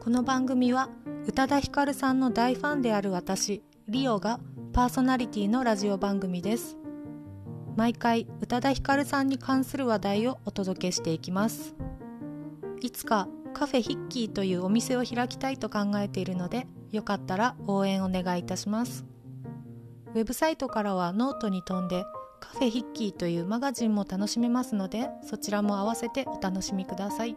[0.00, 0.88] この番組は
[1.26, 4.40] 宇多田ヒカルさんの大ファンである私リオが
[4.72, 6.78] パーソナリティのラジオ番組です。
[7.76, 11.74] 毎回宇多田ヒカルさんに関する話題をお届けしていきます。
[12.80, 19.04] いつかカフェヒッキーというお店を開きたいと考えているのでよかったら応援お願いいたします。
[20.14, 22.06] ウェブサイトからはノートに飛んで
[22.40, 27.36] カフェヒッキーというマガジンも楽しめますのでそちらも合わせてお楽しみください。